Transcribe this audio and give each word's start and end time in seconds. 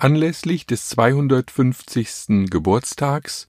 Anlässlich 0.00 0.64
des 0.64 0.88
250. 0.90 2.48
Geburtstags 2.50 3.48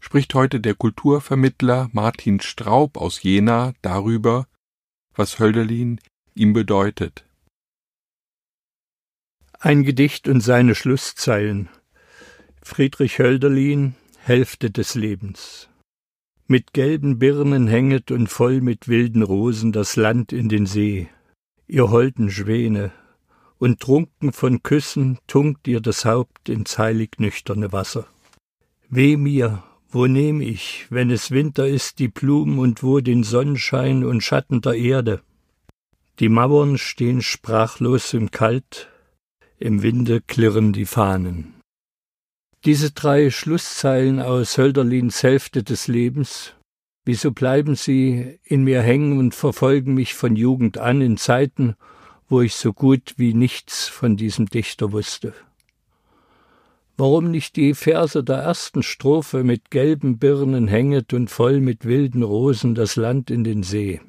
spricht 0.00 0.34
heute 0.34 0.60
der 0.60 0.76
Kulturvermittler 0.76 1.90
Martin 1.92 2.38
Straub 2.38 2.96
aus 2.96 3.24
Jena 3.24 3.72
darüber, 3.82 4.46
was 5.16 5.40
Hölderlin 5.40 5.98
ihm 6.36 6.52
bedeutet. 6.52 7.26
Ein 9.58 9.82
Gedicht 9.82 10.28
und 10.28 10.42
seine 10.42 10.76
Schlusszeilen. 10.76 11.68
Friedrich 12.62 13.18
Hölderlin, 13.18 13.96
Hälfte 14.18 14.70
des 14.70 14.94
Lebens. 14.94 15.68
Mit 16.46 16.72
gelben 16.72 17.18
Birnen 17.18 17.66
hänget 17.66 18.12
und 18.12 18.28
voll 18.28 18.60
mit 18.60 18.86
wilden 18.86 19.24
Rosen 19.24 19.72
das 19.72 19.96
Land 19.96 20.32
in 20.32 20.48
den 20.48 20.66
See, 20.66 21.08
ihr 21.66 21.90
holden 21.90 22.30
Schwäne, 22.30 22.92
und 23.60 23.78
trunken 23.78 24.32
von 24.32 24.62
Küssen 24.62 25.18
tunkt 25.26 25.68
ihr 25.68 25.80
das 25.80 26.04
Haupt 26.04 26.48
ins 26.48 26.78
heilig 26.78 27.10
nüchterne 27.18 27.72
Wasser. 27.72 28.06
Weh 28.88 29.16
mir, 29.16 29.62
wo 29.90 30.06
nehm 30.06 30.40
ich, 30.40 30.86
wenn 30.88 31.10
es 31.10 31.30
Winter 31.30 31.68
ist, 31.68 31.98
die 31.98 32.08
Blumen 32.08 32.58
und 32.58 32.82
wo 32.82 33.00
den 33.00 33.22
Sonnenschein 33.22 34.02
und 34.02 34.22
Schatten 34.22 34.62
der 34.62 34.74
Erde? 34.74 35.20
Die 36.20 36.30
Mauern 36.30 36.78
stehen 36.78 37.20
sprachlos 37.22 38.14
und 38.14 38.32
kalt, 38.32 38.88
im 39.58 39.82
Winde 39.82 40.22
klirren 40.22 40.72
die 40.72 40.86
Fahnen. 40.86 41.54
Diese 42.64 42.92
drei 42.92 43.30
Schlusszeilen 43.30 44.20
aus 44.20 44.56
Hölderlins 44.56 45.22
Hälfte 45.22 45.62
des 45.62 45.86
Lebens, 45.86 46.54
wieso 47.04 47.30
bleiben 47.32 47.74
sie 47.74 48.38
in 48.42 48.64
mir 48.64 48.80
hängen 48.80 49.18
und 49.18 49.34
verfolgen 49.34 49.94
mich 49.94 50.14
von 50.14 50.34
Jugend 50.34 50.78
an 50.78 51.02
in 51.02 51.18
Zeiten, 51.18 51.76
wo 52.30 52.40
ich 52.40 52.54
so 52.54 52.72
gut 52.72 53.14
wie 53.18 53.34
nichts 53.34 53.88
von 53.88 54.16
diesem 54.16 54.46
Dichter 54.46 54.92
wusste? 54.92 55.34
Warum 56.96 57.30
nicht 57.30 57.56
die 57.56 57.74
Verse 57.74 58.22
der 58.22 58.36
ersten 58.36 58.82
Strophe 58.82 59.42
mit 59.42 59.70
gelben 59.70 60.18
Birnen 60.18 60.68
hänget 60.68 61.12
und 61.12 61.30
voll 61.30 61.60
mit 61.60 61.84
wilden 61.84 62.22
Rosen 62.22 62.74
das 62.74 62.96
Land 62.96 63.30
in 63.30 63.42
den 63.42 63.62
See? 63.62 64.00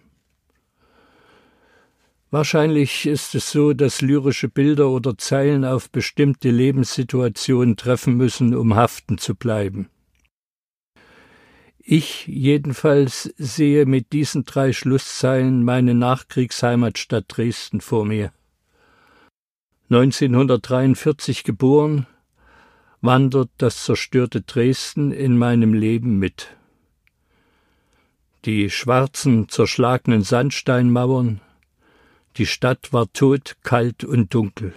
Wahrscheinlich 2.30 3.08
ist 3.08 3.34
es 3.34 3.52
so, 3.52 3.74
dass 3.74 4.02
lyrische 4.02 4.48
Bilder 4.50 4.90
oder 4.90 5.18
Zeilen 5.18 5.66
auf 5.66 5.90
bestimmte 5.90 6.50
Lebenssituationen 6.50 7.76
treffen 7.76 8.16
müssen, 8.16 8.56
um 8.56 8.76
haften 8.76 9.18
zu 9.18 9.36
bleiben. 9.36 9.90
Ich 11.94 12.26
jedenfalls 12.26 13.34
sehe 13.38 13.86
mit 13.86 14.14
diesen 14.14 14.46
drei 14.46 14.72
Schlusszeilen 14.72 15.62
meine 15.66 15.94
Nachkriegsheimatstadt 15.94 17.26
Dresden 17.28 17.82
vor 17.82 18.06
mir. 18.06 18.32
1943 19.90 21.44
geboren, 21.44 22.08
wandert 23.02 23.50
das 23.58 23.84
zerstörte 23.84 24.40
Dresden 24.40 25.12
in 25.12 25.38
meinem 25.38 25.74
Leben 25.74 26.18
mit. 26.18 26.56
Die 28.46 28.70
schwarzen, 28.70 29.50
zerschlagenen 29.50 30.22
Sandsteinmauern, 30.22 31.42
die 32.38 32.46
Stadt 32.46 32.94
war 32.94 33.12
tot, 33.12 33.58
kalt 33.64 34.06
und 34.06 34.34
dunkel. 34.34 34.74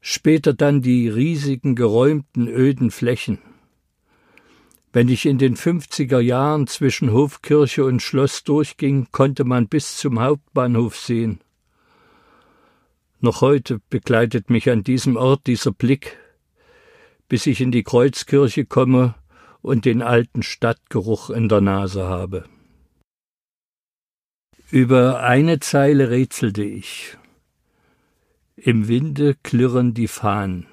Später 0.00 0.54
dann 0.54 0.80
die 0.80 1.10
riesigen, 1.10 1.74
geräumten, 1.74 2.48
öden 2.48 2.90
Flächen. 2.90 3.38
Wenn 4.96 5.10
ich 5.10 5.26
in 5.26 5.36
den 5.36 5.56
50er 5.56 6.20
Jahren 6.20 6.66
zwischen 6.66 7.12
Hofkirche 7.12 7.84
und 7.84 8.00
Schloss 8.00 8.44
durchging, 8.44 9.08
konnte 9.12 9.44
man 9.44 9.68
bis 9.68 9.98
zum 9.98 10.20
Hauptbahnhof 10.20 10.96
sehen. 10.96 11.42
Noch 13.20 13.42
heute 13.42 13.82
begleitet 13.90 14.48
mich 14.48 14.70
an 14.70 14.84
diesem 14.84 15.18
Ort 15.18 15.48
dieser 15.48 15.72
Blick, 15.72 16.16
bis 17.28 17.44
ich 17.44 17.60
in 17.60 17.72
die 17.72 17.82
Kreuzkirche 17.82 18.64
komme 18.64 19.14
und 19.60 19.84
den 19.84 20.00
alten 20.00 20.42
Stadtgeruch 20.42 21.28
in 21.28 21.50
der 21.50 21.60
Nase 21.60 22.04
habe. 22.04 22.46
Über 24.70 25.20
eine 25.20 25.60
Zeile 25.60 26.08
rätselte 26.08 26.64
ich. 26.64 27.18
Im 28.56 28.88
Winde 28.88 29.36
klirren 29.42 29.92
die 29.92 30.08
Fahnen. 30.08 30.66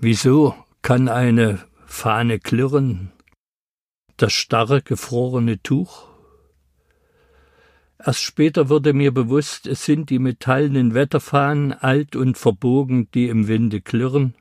Wieso 0.00 0.54
kann 0.82 1.08
eine 1.08 1.64
Fahne 1.86 2.38
klirren? 2.38 3.12
Das 4.16 4.32
starre, 4.32 4.82
gefrorene 4.82 5.62
Tuch? 5.62 6.08
Erst 7.98 8.22
später 8.22 8.70
wurde 8.70 8.94
mir 8.94 9.12
bewusst, 9.12 9.66
es 9.66 9.84
sind 9.84 10.08
die 10.08 10.18
metallenen 10.18 10.94
Wetterfahnen, 10.94 11.72
alt 11.72 12.16
und 12.16 12.38
verbogen, 12.38 13.10
die 13.12 13.28
im 13.28 13.46
Winde 13.46 13.82
klirren, 13.82 14.34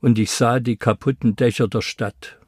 und 0.00 0.18
ich 0.18 0.32
sah 0.32 0.58
die 0.58 0.76
kaputten 0.76 1.36
Dächer 1.36 1.68
der 1.68 1.82
Stadt. 1.82 2.38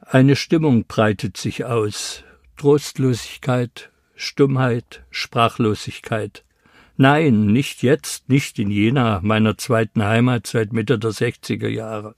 Eine 0.00 0.36
Stimmung 0.36 0.86
breitet 0.86 1.36
sich 1.36 1.64
aus. 1.64 2.24
Trostlosigkeit, 2.56 3.90
Stummheit, 4.14 5.04
Sprachlosigkeit. 5.10 6.45
Nein, 6.98 7.46
nicht 7.46 7.82
jetzt, 7.82 8.28
nicht 8.30 8.58
in 8.58 8.70
Jena, 8.70 9.20
meiner 9.22 9.58
zweiten 9.58 10.02
Heimat 10.02 10.46
seit 10.46 10.72
Mitte 10.72 10.98
der 10.98 11.10
60er 11.10 11.68
Jahre. 11.68 12.14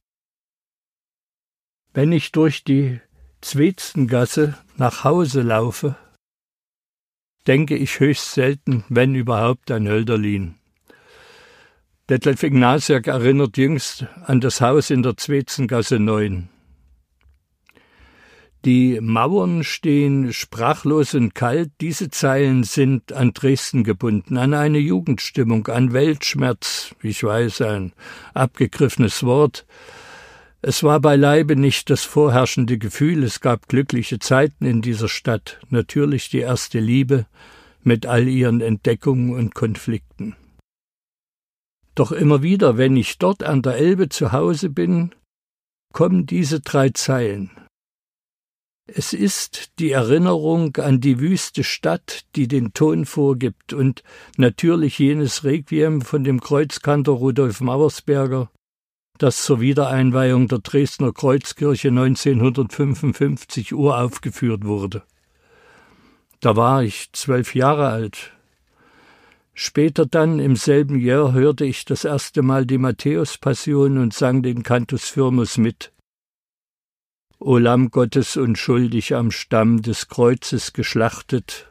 Wenn 1.92 2.12
ich 2.12 2.30
durch 2.30 2.62
die 2.62 3.00
Zwezengasse 3.40 4.56
nach 4.76 5.02
Hause 5.02 5.42
laufe, 5.42 5.96
denke 7.48 7.76
ich 7.76 7.98
höchst 7.98 8.32
selten, 8.32 8.84
wenn 8.88 9.16
überhaupt, 9.16 9.70
an 9.72 9.88
Hölderlin. 9.88 10.54
Detlef 12.08 12.42
Ignasiak 12.44 13.08
erinnert 13.08 13.56
jüngst 13.56 14.06
an 14.24 14.40
das 14.40 14.60
Haus 14.60 14.90
in 14.90 15.02
der 15.02 15.16
Zwezengasse 15.16 15.98
9. 15.98 16.48
Die 18.64 19.00
Mauern 19.00 19.62
stehen 19.62 20.32
sprachlos 20.32 21.14
und 21.14 21.34
kalt. 21.34 21.70
Diese 21.80 22.10
Zeilen 22.10 22.64
sind 22.64 23.12
an 23.12 23.32
Dresden 23.32 23.84
gebunden, 23.84 24.36
an 24.36 24.52
eine 24.52 24.78
Jugendstimmung, 24.78 25.68
an 25.68 25.92
Weltschmerz. 25.92 26.94
Ich 27.02 27.22
weiß, 27.22 27.62
ein 27.62 27.92
abgegriffenes 28.34 29.22
Wort. 29.22 29.64
Es 30.60 30.82
war 30.82 30.98
beileibe 30.98 31.54
nicht 31.54 31.88
das 31.88 32.02
vorherrschende 32.02 32.78
Gefühl. 32.78 33.22
Es 33.22 33.40
gab 33.40 33.68
glückliche 33.68 34.18
Zeiten 34.18 34.64
in 34.64 34.82
dieser 34.82 35.08
Stadt. 35.08 35.60
Natürlich 35.70 36.28
die 36.30 36.40
erste 36.40 36.80
Liebe 36.80 37.26
mit 37.84 38.06
all 38.06 38.26
ihren 38.26 38.60
Entdeckungen 38.60 39.34
und 39.34 39.54
Konflikten. 39.54 40.34
Doch 41.94 42.10
immer 42.10 42.42
wieder, 42.42 42.76
wenn 42.76 42.96
ich 42.96 43.18
dort 43.18 43.44
an 43.44 43.62
der 43.62 43.76
Elbe 43.76 44.08
zu 44.08 44.32
Hause 44.32 44.68
bin, 44.68 45.14
kommen 45.92 46.26
diese 46.26 46.60
drei 46.60 46.90
Zeilen. 46.90 47.50
Es 48.90 49.12
ist 49.12 49.78
die 49.78 49.90
Erinnerung 49.90 50.74
an 50.76 50.98
die 50.98 51.20
wüste 51.20 51.62
Stadt, 51.62 52.24
die 52.34 52.48
den 52.48 52.72
Ton 52.72 53.04
vorgibt, 53.04 53.74
und 53.74 54.02
natürlich 54.38 54.98
jenes 54.98 55.44
Requiem 55.44 56.00
von 56.00 56.24
dem 56.24 56.40
Kreuzkantor 56.40 57.18
Rudolf 57.18 57.60
Mauersberger, 57.60 58.50
das 59.18 59.42
zur 59.42 59.60
Wiedereinweihung 59.60 60.48
der 60.48 60.60
Dresdner 60.60 61.12
Kreuzkirche 61.12 61.88
1955 61.88 63.74
uraufgeführt 63.74 64.64
wurde. 64.64 65.02
Da 66.40 66.56
war 66.56 66.82
ich 66.82 67.12
zwölf 67.12 67.54
Jahre 67.54 67.88
alt. 67.88 68.32
Später 69.52 70.06
dann, 70.06 70.38
im 70.38 70.56
selben 70.56 70.98
Jahr, 70.98 71.34
hörte 71.34 71.66
ich 71.66 71.84
das 71.84 72.04
erste 72.04 72.40
Mal 72.40 72.64
die 72.64 72.78
Matthäus-Passion 72.78 73.98
und 73.98 74.14
sang 74.14 74.42
den 74.42 74.62
Cantus 74.62 75.10
Firmus 75.10 75.58
mit. 75.58 75.92
O 77.40 77.56
Lamm 77.56 77.92
Gottes 77.92 78.36
unschuldig 78.36 79.14
am 79.14 79.30
Stamm 79.30 79.80
des 79.80 80.08
Kreuzes 80.08 80.72
geschlachtet, 80.72 81.68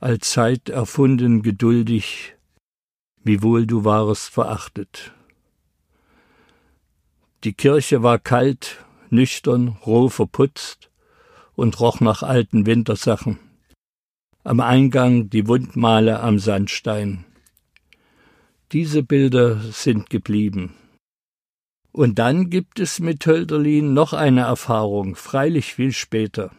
allzeit 0.00 0.68
erfunden 0.68 1.40
geduldig, 1.40 2.34
wiewohl 3.24 3.66
du 3.66 3.86
warest 3.86 4.28
verachtet. 4.28 5.12
Die 7.42 7.54
Kirche 7.54 8.02
war 8.02 8.18
kalt, 8.18 8.84
nüchtern, 9.08 9.68
roh 9.86 10.10
verputzt 10.10 10.90
und 11.54 11.80
roch 11.80 12.00
nach 12.00 12.22
alten 12.22 12.66
Wintersachen. 12.66 13.38
Am 14.44 14.60
Eingang 14.60 15.30
die 15.30 15.48
Wundmale 15.48 16.20
am 16.20 16.38
Sandstein. 16.38 17.24
Diese 18.72 19.02
Bilder 19.02 19.58
sind 19.58 20.10
geblieben. 20.10 20.74
Und 21.92 22.18
dann 22.18 22.50
gibt 22.50 22.78
es 22.78 23.00
mit 23.00 23.26
Hölderlin 23.26 23.94
noch 23.94 24.12
eine 24.12 24.42
Erfahrung, 24.42 25.16
freilich 25.16 25.74
viel 25.74 25.92
später. 25.92 26.52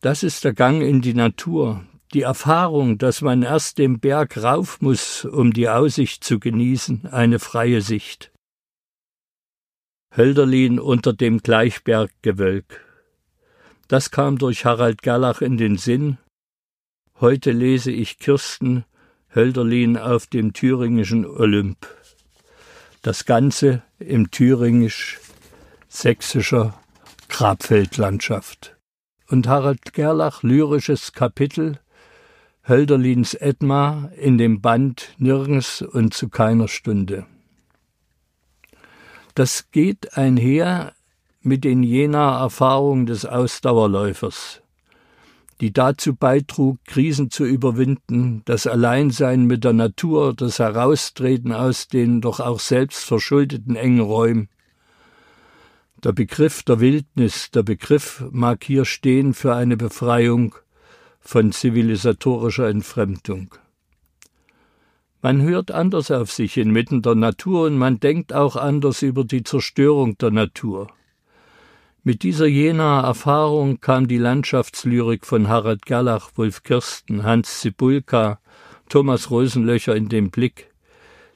Das 0.00 0.22
ist 0.22 0.44
der 0.44 0.54
Gang 0.54 0.82
in 0.82 1.02
die 1.02 1.14
Natur, 1.14 1.84
die 2.14 2.22
Erfahrung, 2.22 2.98
dass 2.98 3.20
man 3.20 3.42
erst 3.42 3.78
den 3.78 4.00
Berg 4.00 4.36
rauf 4.36 4.80
muss, 4.80 5.24
um 5.24 5.52
die 5.52 5.68
Aussicht 5.68 6.24
zu 6.24 6.40
genießen, 6.40 7.06
eine 7.06 7.38
freie 7.38 7.82
Sicht. 7.82 8.32
Hölderlin 10.14 10.78
unter 10.78 11.12
dem 11.12 11.38
Gleichberggewölk. 11.38 12.84
Das 13.88 14.10
kam 14.10 14.38
durch 14.38 14.64
Harald 14.64 15.02
Gerlach 15.02 15.40
in 15.40 15.56
den 15.56 15.78
Sinn. 15.78 16.18
Heute 17.20 17.52
lese 17.52 17.90
ich 17.90 18.18
Kirsten 18.18 18.84
Hölderlin 19.34 19.96
auf 19.96 20.26
dem 20.26 20.52
thüringischen 20.52 21.24
Olymp. 21.24 21.86
Das 23.02 23.24
Ganze 23.24 23.82
im 23.98 24.30
thüringisch-sächsischer 24.30 26.74
Grabfeldlandschaft. 27.28 28.76
Und 29.28 29.48
Harald 29.48 29.92
Gerlach 29.92 30.44
lyrisches 30.44 31.12
Kapitel 31.12 31.80
Hölderlins 32.68 33.34
Edma 33.34 34.12
in 34.16 34.38
dem 34.38 34.60
Band 34.60 35.16
Nirgends 35.18 35.82
und 35.82 36.14
zu 36.14 36.28
keiner 36.28 36.68
Stunde. 36.68 37.26
Das 39.34 39.72
geht 39.72 40.16
einher 40.16 40.92
mit 41.40 41.64
den 41.64 41.82
jener 41.82 42.38
Erfahrungen 42.38 43.06
des 43.06 43.26
Ausdauerläufers, 43.26 44.61
die 45.62 45.72
dazu 45.72 46.16
beitrug, 46.16 46.84
Krisen 46.86 47.30
zu 47.30 47.44
überwinden, 47.44 48.42
das 48.46 48.66
Alleinsein 48.66 49.46
mit 49.46 49.62
der 49.62 49.72
Natur, 49.72 50.34
das 50.34 50.58
Heraustreten 50.58 51.52
aus 51.52 51.86
den 51.86 52.20
doch 52.20 52.40
auch 52.40 52.58
selbst 52.58 53.04
verschuldeten 53.04 53.76
engen 53.76 54.00
Räumen. 54.00 54.48
Der 56.02 56.10
Begriff 56.10 56.64
der 56.64 56.80
Wildnis, 56.80 57.52
der 57.52 57.62
Begriff 57.62 58.24
mag 58.32 58.64
hier 58.64 58.84
stehen 58.84 59.34
für 59.34 59.54
eine 59.54 59.76
Befreiung 59.76 60.56
von 61.20 61.52
zivilisatorischer 61.52 62.68
Entfremdung. 62.68 63.54
Man 65.20 65.42
hört 65.42 65.70
anders 65.70 66.10
auf 66.10 66.32
sich 66.32 66.56
inmitten 66.56 67.02
der 67.02 67.14
Natur 67.14 67.66
und 67.66 67.78
man 67.78 68.00
denkt 68.00 68.32
auch 68.32 68.56
anders 68.56 69.02
über 69.02 69.22
die 69.22 69.44
Zerstörung 69.44 70.18
der 70.18 70.32
Natur. 70.32 70.88
Mit 72.04 72.24
dieser 72.24 72.46
jener 72.46 73.04
Erfahrung 73.04 73.80
kam 73.80 74.08
die 74.08 74.18
Landschaftslyrik 74.18 75.24
von 75.24 75.46
Harald 75.46 75.86
Gerlach, 75.86 76.32
Wolf 76.34 76.64
Kirsten, 76.64 77.22
Hans 77.22 77.60
Zibulka, 77.60 78.40
Thomas 78.88 79.30
Rosenlöcher 79.30 79.94
in 79.94 80.08
den 80.08 80.32
Blick, 80.32 80.74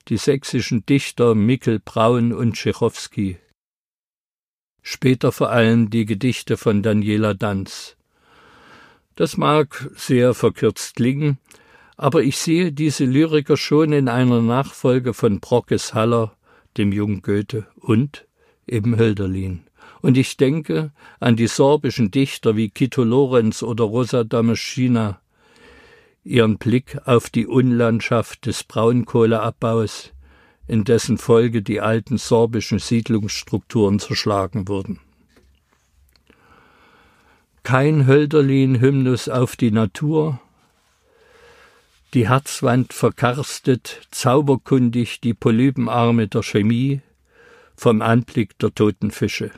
die 0.08 0.16
sächsischen 0.16 0.84
Dichter 0.84 1.36
Mikkel 1.36 1.78
Braun 1.78 2.32
und 2.32 2.54
Tschechowski. 2.54 3.38
Später 4.82 5.30
vor 5.30 5.50
allem 5.50 5.88
die 5.88 6.04
Gedichte 6.04 6.56
von 6.56 6.82
Daniela 6.82 7.34
Danz. 7.34 7.96
Das 9.14 9.36
mag 9.36 9.88
sehr 9.94 10.34
verkürzt 10.34 10.96
klingen, 10.96 11.38
aber 11.96 12.24
ich 12.24 12.38
sehe 12.38 12.72
diese 12.72 13.04
Lyriker 13.04 13.56
schon 13.56 13.92
in 13.92 14.08
einer 14.08 14.42
Nachfolge 14.42 15.14
von 15.14 15.38
Brockes 15.38 15.94
Haller, 15.94 16.36
dem 16.76 16.90
jungen 16.90 17.22
Goethe 17.22 17.68
und 17.76 18.26
eben 18.66 18.98
Hölderlin. 18.98 19.62
Und 20.02 20.16
ich 20.16 20.36
denke 20.36 20.92
an 21.20 21.36
die 21.36 21.46
sorbischen 21.46 22.10
Dichter 22.10 22.56
wie 22.56 22.70
Kito 22.70 23.02
Lorenz 23.04 23.62
oder 23.62 23.84
Rosa 23.84 24.24
Dameschina, 24.24 25.20
ihren 26.24 26.58
Blick 26.58 26.98
auf 27.04 27.30
die 27.30 27.46
Unlandschaft 27.46 28.46
des 28.46 28.64
Braunkohleabbaus, 28.64 30.12
in 30.66 30.84
dessen 30.84 31.18
Folge 31.18 31.62
die 31.62 31.80
alten 31.80 32.18
sorbischen 32.18 32.78
Siedlungsstrukturen 32.78 33.98
zerschlagen 33.98 34.68
wurden. 34.68 34.98
Kein 37.62 38.06
Hölderlin-Hymnus 38.06 39.28
auf 39.28 39.56
die 39.56 39.70
Natur, 39.70 40.40
die 42.14 42.28
Herzwand 42.28 42.92
verkarstet, 42.92 44.06
zauberkundig 44.10 45.20
die 45.20 45.34
Polypenarme 45.34 46.28
der 46.28 46.42
Chemie 46.42 47.00
vom 47.76 48.02
Anblick 48.02 48.58
der 48.58 48.74
toten 48.74 49.10
Fische. 49.10 49.50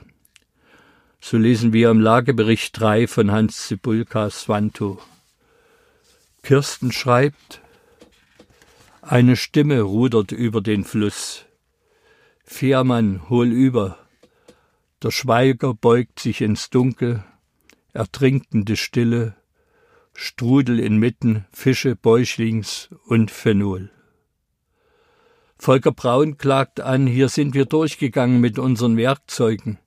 So 1.21 1.37
lesen 1.37 1.73
wir 1.73 1.91
im 1.91 2.01
Lagebericht 2.01 2.79
3 2.81 3.07
von 3.07 3.31
Hans 3.33 3.67
Zibulka 3.67 4.31
Swanto. 4.31 5.01
Kirsten 6.43 6.93
schreibt, 6.93 7.61
eine 9.03 9.37
Stimme 9.37 9.81
rudert 9.83 10.33
über 10.33 10.61
den 10.61 10.85
Fluss. 10.85 11.45
Fährmann, 12.45 13.29
hol 13.29 13.49
über. 13.49 13.99
Der 15.03 15.11
Schweiger 15.11 15.75
beugt 15.75 16.21
sich 16.21 16.41
ins 16.41 16.71
Dunkel, 16.71 17.25
ertrinkende 17.93 18.77
Stille, 18.77 19.35
Strudel 20.15 20.81
inmitten, 20.81 21.47
Fische, 21.53 21.95
Bäuchlings 21.95 22.91
und 23.07 23.31
Phenol. 23.31 23.91
Volker 25.59 25.93
Braun 25.93 26.39
klagt 26.39 26.81
an, 26.81 27.07
hier 27.07 27.29
sind 27.29 27.55
wir 27.55 27.65
durchgegangen 27.65 28.41
mit 28.41 28.59
unseren 28.59 28.97
Werkzeugen. 28.97 29.79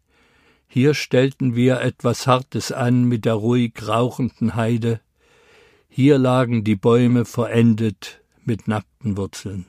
Hier 0.74 0.94
stellten 0.94 1.54
wir 1.54 1.82
etwas 1.82 2.28
Hartes 2.28 2.72
an 2.72 3.04
mit 3.04 3.26
der 3.26 3.34
ruhig 3.34 3.74
rauchenden 3.86 4.56
Heide. 4.56 5.02
Hier 5.90 6.18
lagen 6.18 6.64
die 6.64 6.78
Bäume 6.78 7.26
verendet 7.26 8.22
mit 8.46 8.70
nackten 8.70 9.18
Wurzeln. 9.18 9.66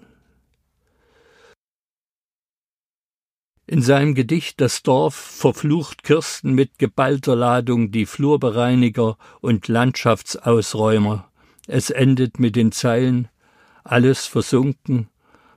In 3.67 3.83
seinem 3.83 4.15
Gedicht 4.15 4.61
Das 4.61 4.85
Dorf 4.85 5.17
verflucht 5.17 6.05
Kirsten 6.05 6.55
mit 6.55 6.79
geballter 6.79 7.35
Ladung 7.35 7.91
die 7.91 8.07
Flurbereiniger 8.07 9.19
und 9.41 9.67
Landschaftsausräumer. 9.67 11.29
Es 11.67 11.91
endet 11.91 12.39
mit 12.39 12.55
den 12.55 12.71
Zeilen 12.71 13.27
Alles 13.83 14.27
versunken, 14.27 15.09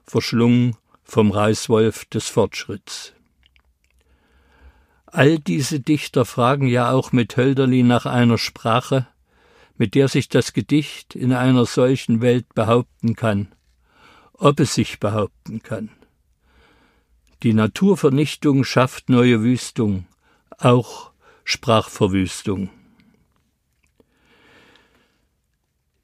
verschlungen 0.02 0.76
vom 1.04 1.30
Reißwolf 1.30 2.04
des 2.06 2.28
Fortschritts. 2.28 3.15
All 5.16 5.38
diese 5.38 5.80
Dichter 5.80 6.26
fragen 6.26 6.66
ja 6.66 6.90
auch 6.90 7.10
mit 7.10 7.38
Hölderlin 7.38 7.86
nach 7.86 8.04
einer 8.04 8.36
Sprache, 8.36 9.06
mit 9.78 9.94
der 9.94 10.08
sich 10.08 10.28
das 10.28 10.52
Gedicht 10.52 11.14
in 11.14 11.32
einer 11.32 11.64
solchen 11.64 12.20
Welt 12.20 12.54
behaupten 12.54 13.16
kann, 13.16 13.48
ob 14.34 14.60
es 14.60 14.74
sich 14.74 15.00
behaupten 15.00 15.62
kann. 15.62 15.88
Die 17.42 17.54
Naturvernichtung 17.54 18.62
schafft 18.62 19.08
neue 19.08 19.42
Wüstung, 19.42 20.04
auch 20.58 21.12
Sprachverwüstung. 21.44 22.68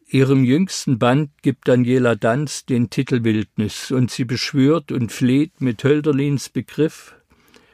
Ihrem 0.08 0.42
jüngsten 0.42 0.98
Band 0.98 1.32
gibt 1.42 1.68
Daniela 1.68 2.14
Danz 2.14 2.64
den 2.64 2.88
Titel 2.88 3.24
Wildnis 3.24 3.90
und 3.90 4.10
sie 4.10 4.24
beschwört 4.24 4.90
und 4.90 5.12
fleht 5.12 5.60
mit 5.60 5.84
Hölderlins 5.84 6.48
Begriff 6.48 7.14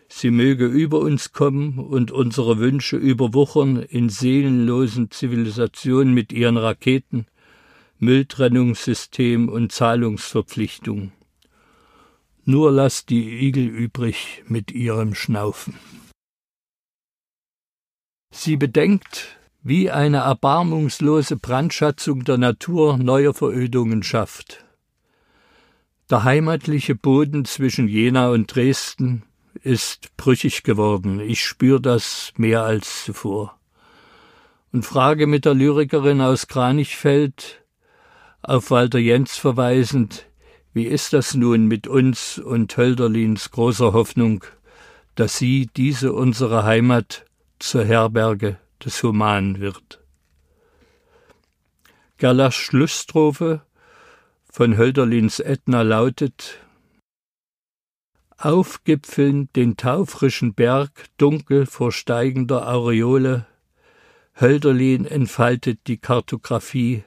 sie 0.08 0.30
möge 0.30 0.66
über 0.66 0.98
uns 1.00 1.32
kommen 1.32 1.78
und 1.78 2.10
unsere 2.10 2.58
Wünsche 2.58 2.96
überwuchern 2.96 3.82
in 3.82 4.08
seelenlosen 4.08 5.10
Zivilisationen 5.10 6.14
mit 6.14 6.32
ihren 6.32 6.56
Raketen, 6.56 7.26
Mülltrennungssystem 7.98 9.48
und 9.48 9.72
Zahlungsverpflichtung. 9.72 11.12
Nur 12.44 12.72
lass 12.72 13.04
die 13.04 13.46
Igel 13.46 13.66
übrig 13.66 14.42
mit 14.46 14.70
ihrem 14.70 15.14
Schnaufen. 15.14 15.74
Sie 18.30 18.56
bedenkt, 18.56 19.36
wie 19.62 19.90
eine 19.90 20.18
erbarmungslose 20.18 21.36
Brandschatzung 21.36 22.24
der 22.24 22.38
Natur 22.38 22.96
neue 22.96 23.34
Verödungen 23.34 24.02
schafft. 24.02 24.64
Der 26.08 26.24
heimatliche 26.24 26.94
Boden 26.94 27.44
zwischen 27.44 27.88
Jena 27.88 28.30
und 28.30 28.54
Dresden 28.54 29.24
ist 29.62 30.16
brüchig 30.16 30.62
geworden. 30.62 31.20
Ich 31.20 31.44
spür 31.44 31.80
das 31.80 32.32
mehr 32.36 32.62
als 32.62 33.04
zuvor. 33.04 33.58
Und 34.72 34.84
frage 34.84 35.26
mit 35.26 35.44
der 35.44 35.54
Lyrikerin 35.54 36.20
aus 36.20 36.46
Kranichfeld, 36.46 37.62
auf 38.42 38.70
Walter 38.70 38.98
Jens 38.98 39.36
verweisend, 39.36 40.26
wie 40.72 40.84
ist 40.84 41.12
das 41.12 41.34
nun 41.34 41.66
mit 41.66 41.88
uns 41.88 42.38
und 42.38 42.76
Hölderlins 42.76 43.50
großer 43.50 43.92
Hoffnung, 43.92 44.44
dass 45.14 45.38
sie, 45.38 45.68
diese 45.76 46.12
unsere 46.12 46.64
Heimat, 46.64 47.24
zur 47.58 47.84
Herberge 47.84 48.58
des 48.84 49.02
Humanen 49.02 49.60
wird? 49.60 50.00
Gerlachs 52.18 52.56
Schlussstrophe 52.56 53.62
von 54.50 54.76
Hölderlins 54.76 55.40
Ätna 55.40 55.82
lautet 55.82 56.58
aufgipfeln 58.38 59.52
den 59.54 59.76
taufrischen 59.76 60.54
Berg 60.54 61.06
dunkel 61.18 61.66
vor 61.66 61.92
steigender 61.92 62.68
Aureole, 62.72 63.46
Hölderlin 64.40 65.04
entfaltet 65.04 65.80
die 65.88 65.98
Kartographie. 65.98 67.02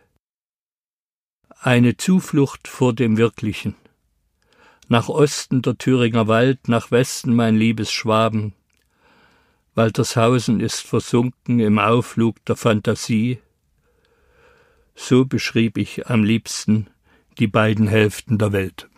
Eine 1.62 1.96
Zuflucht 1.96 2.68
vor 2.68 2.94
dem 2.94 3.18
Wirklichen. 3.18 3.76
Nach 4.90 5.08
Osten 5.08 5.62
der 5.62 5.78
Thüringer 5.78 6.28
Wald, 6.28 6.68
nach 6.68 6.92
Westen 6.92 7.34
mein 7.34 7.56
liebes 7.56 7.92
Schwaben. 7.92 8.54
Waltershausen 9.74 10.60
ist 10.60 10.82
versunken 10.82 11.62
im 11.62 11.80
Aufflug 11.80 12.44
der 12.44 12.58
Fantasie. 12.58 13.40
So 14.94 15.24
beschrieb 15.24 15.78
ich 15.78 16.08
am 16.08 16.26
liebsten 16.26 16.88
die 17.40 17.48
beiden 17.48 17.88
Hälften 17.88 18.38
der 18.38 18.52
Welt. 18.52 18.90